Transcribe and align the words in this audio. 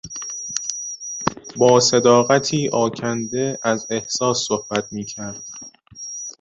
با 1.57 1.79
صداقتی 1.79 2.69
آکنده 2.69 3.59
از 3.63 3.87
احساس 3.89 4.45
صحبت 4.47 4.93
میکرد. 4.93 5.43